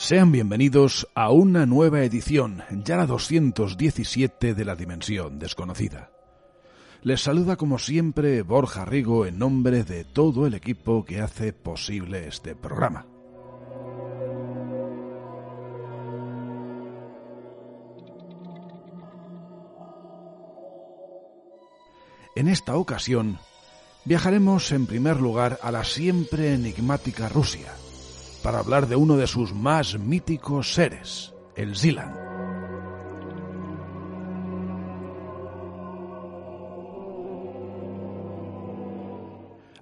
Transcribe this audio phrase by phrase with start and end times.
[0.00, 6.10] Sean bienvenidos a una nueva edición, ya la 217 de la Dimensión Desconocida.
[7.02, 12.26] Les saluda como siempre Borja Rigo en nombre de todo el equipo que hace posible
[12.26, 13.04] este programa.
[22.34, 23.38] En esta ocasión,
[24.06, 27.70] viajaremos en primer lugar a la siempre enigmática Rusia
[28.42, 32.14] para hablar de uno de sus más míticos seres, el Zilan.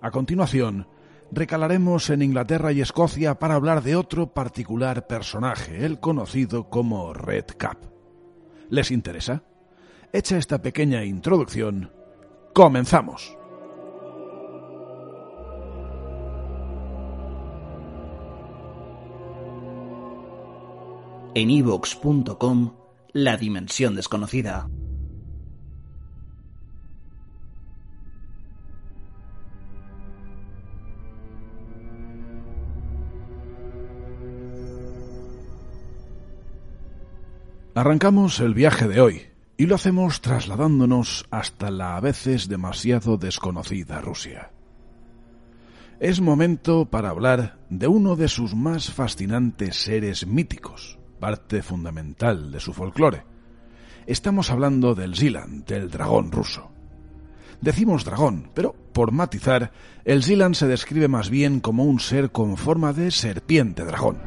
[0.00, 0.86] A continuación,
[1.30, 7.46] recalaremos en Inglaterra y Escocia para hablar de otro particular personaje, el conocido como Red
[7.56, 7.78] Cap.
[8.70, 9.42] ¿Les interesa?
[10.12, 11.92] Hecha esta pequeña introducción,
[12.54, 13.37] comenzamos.
[21.34, 22.74] En ivox.com
[23.12, 24.68] La Dimensión Desconocida.
[37.74, 39.22] Arrancamos el viaje de hoy
[39.56, 44.50] y lo hacemos trasladándonos hasta la a veces demasiado desconocida Rusia.
[46.00, 52.60] Es momento para hablar de uno de sus más fascinantes seres míticos, parte fundamental de
[52.60, 53.24] su folclore.
[54.06, 56.70] Estamos hablando del Zilan, del dragón ruso.
[57.60, 59.72] Decimos dragón, pero por matizar,
[60.04, 64.18] el Zilan se describe más bien como un ser con forma de serpiente dragón.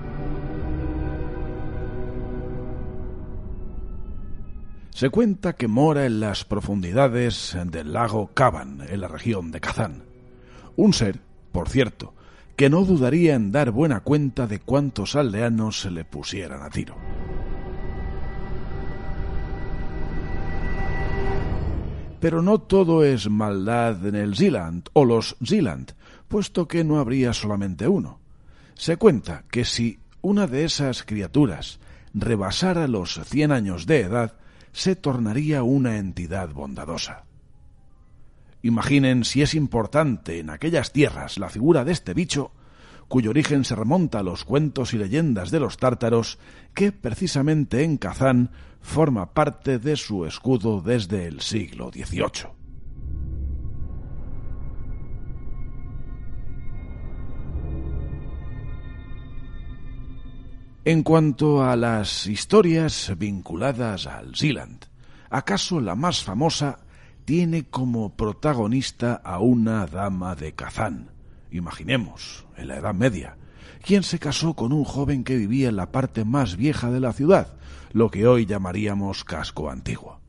[4.91, 10.03] Se cuenta que mora en las profundidades del lago Kaban, en la región de Kazán.
[10.75, 12.13] Un ser, por cierto,
[12.55, 16.95] que no dudaría en dar buena cuenta de cuántos aldeanos se le pusieran a tiro.
[22.19, 25.93] Pero no todo es maldad en el Zealand o los Zealand,
[26.27, 28.19] puesto que no habría solamente uno.
[28.75, 31.79] Se cuenta que si una de esas criaturas
[32.13, 34.33] rebasara los cien años de edad,
[34.71, 37.25] se tornaría una entidad bondadosa.
[38.63, 42.51] Imaginen si es importante en aquellas tierras la figura de este bicho,
[43.07, 46.37] cuyo origen se remonta a los cuentos y leyendas de los tártaros,
[46.73, 52.61] que precisamente en Kazán forma parte de su escudo desde el siglo XVIII.
[60.83, 64.85] En cuanto a las historias vinculadas al Zealand,
[65.29, 66.79] acaso la más famosa
[67.31, 71.11] tiene como protagonista a una dama de Kazán.
[71.49, 73.37] Imaginemos, en la Edad Media,
[73.81, 77.13] quien se casó con un joven que vivía en la parte más vieja de la
[77.13, 77.53] ciudad,
[77.93, 80.19] lo que hoy llamaríamos casco antiguo.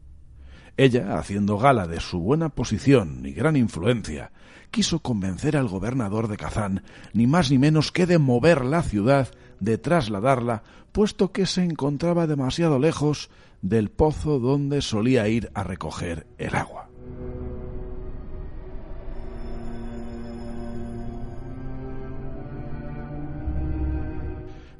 [0.76, 4.30] Ella, haciendo gala de su buena posición y gran influencia,
[4.70, 6.84] quiso convencer al gobernador de Kazán,
[7.14, 9.26] ni más ni menos que de mover la ciudad,
[9.58, 13.28] de trasladarla, puesto que se encontraba demasiado lejos
[13.60, 16.91] del pozo donde solía ir a recoger el agua.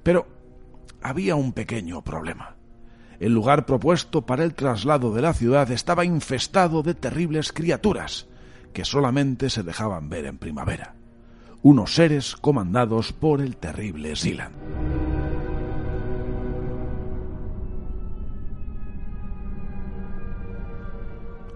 [0.02, 0.26] Pero
[1.02, 2.56] había un pequeño problema.
[3.20, 8.26] El lugar propuesto para el traslado de la ciudad estaba infestado de terribles criaturas
[8.72, 10.94] que solamente se dejaban ver en primavera.
[11.62, 14.52] Unos seres comandados por el terrible Zilan.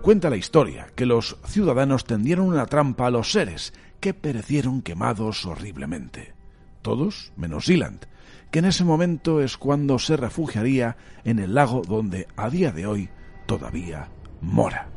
[0.03, 5.45] Cuenta la historia que los ciudadanos tendieron una trampa a los seres que perecieron quemados
[5.45, 6.36] horriblemente.
[6.87, 8.07] Todos menos Zealand,
[8.53, 12.87] que en ese momento es cuando se refugiaría en el lago donde a día de
[12.87, 13.09] hoy
[13.47, 14.09] todavía
[14.41, 14.89] mora.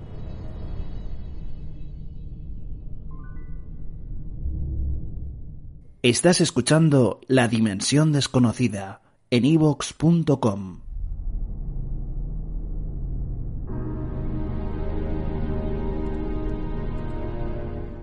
[6.04, 9.02] Estás escuchando La Dimensión Desconocida
[9.32, 10.82] en evox.com.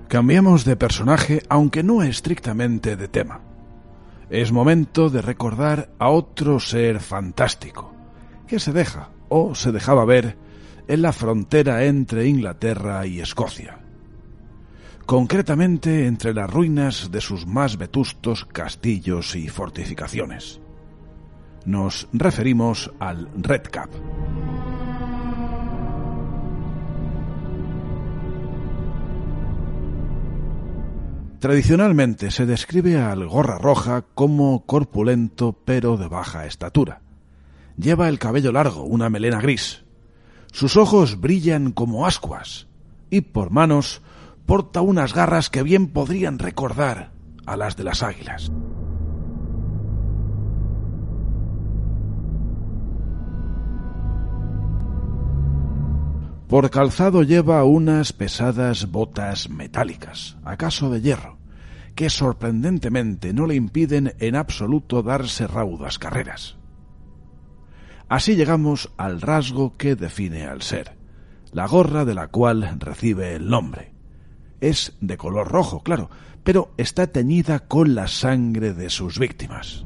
[0.08, 3.45] Cambiamos de personaje, aunque no estrictamente de tema.
[4.28, 7.94] Es momento de recordar a otro ser fantástico,
[8.48, 10.36] que se deja o se dejaba ver
[10.88, 13.78] en la frontera entre Inglaterra y Escocia.
[15.04, 20.60] Concretamente entre las ruinas de sus más vetustos castillos y fortificaciones.
[21.64, 23.62] Nos referimos al Red
[31.38, 37.02] Tradicionalmente se describe al gorra roja como corpulento pero de baja estatura.
[37.76, 39.84] Lleva el cabello largo, una melena gris.
[40.50, 42.68] Sus ojos brillan como ascuas
[43.10, 44.00] y por manos
[44.46, 47.12] porta unas garras que bien podrían recordar
[47.44, 48.50] a las de las águilas.
[56.48, 61.38] Por calzado lleva unas pesadas botas metálicas, acaso de hierro,
[61.96, 66.56] que sorprendentemente no le impiden en absoluto darse raudas carreras.
[68.08, 70.96] Así llegamos al rasgo que define al ser,
[71.50, 73.92] la gorra de la cual recibe el nombre.
[74.60, 76.10] Es de color rojo, claro,
[76.44, 79.84] pero está teñida con la sangre de sus víctimas.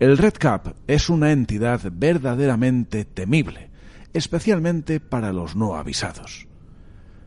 [0.00, 3.68] El Red Cap es una entidad verdaderamente temible,
[4.14, 6.48] especialmente para los no avisados.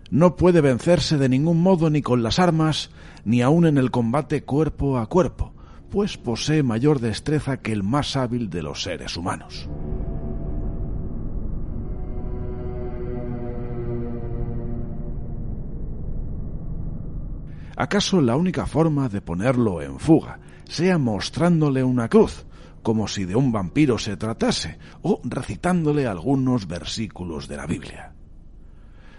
[0.09, 2.89] No puede vencerse de ningún modo ni con las armas,
[3.25, 5.53] ni aun en el combate cuerpo a cuerpo,
[5.91, 9.69] pues posee mayor destreza que el más hábil de los seres humanos.
[17.77, 22.47] ¿Acaso la única forma de ponerlo en fuga sea mostrándole una cruz,
[22.83, 28.13] como si de un vampiro se tratase, o recitándole algunos versículos de la Biblia.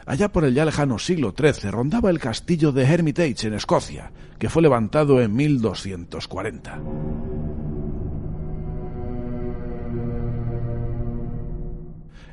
[0.06, 4.50] Allá por el ya lejano siglo XIII rondaba el castillo de Hermitage en Escocia, que
[4.50, 6.80] fue levantado en 1240.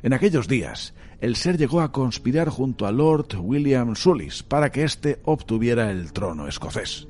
[0.02, 4.82] En aquellos días, el ser llegó a conspirar junto a Lord William Sulis para que
[4.82, 7.08] éste obtuviera el trono escocés.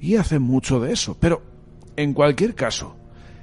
[0.00, 1.53] Y hace mucho de eso, pero
[1.96, 2.96] en cualquier caso,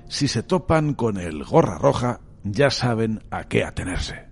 [0.07, 4.31] si se topan con el gorra roja, ya saben a qué atenerse.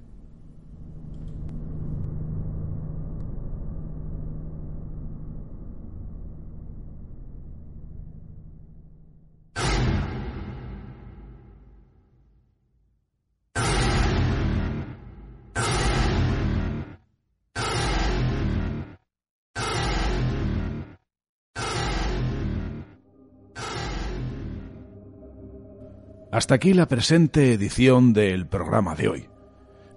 [26.31, 29.29] Hasta aquí la presente edición del programa de hoy.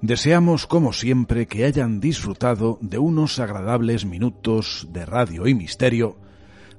[0.00, 6.16] Deseamos, como siempre, que hayan disfrutado de unos agradables minutos de radio y misterio,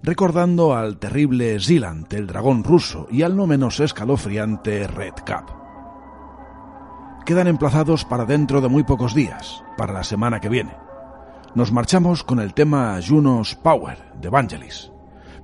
[0.02, 5.52] recordando al terrible Zilant, el dragón ruso, y al no menos escalofriante Red Cap.
[7.24, 10.76] Quedan emplazados para dentro de muy pocos días, para la semana que viene.
[11.54, 14.93] Nos marchamos con el tema Juno's Power de Vangelis.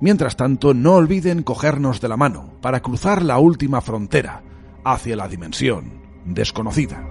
[0.00, 4.42] Mientras tanto, no olviden cogernos de la mano para cruzar la última frontera
[4.84, 7.09] hacia la dimensión desconocida.